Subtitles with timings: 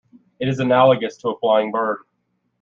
[0.39, 1.99] It is analogous to a flying bird.